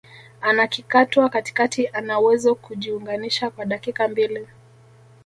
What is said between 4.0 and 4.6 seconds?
mbili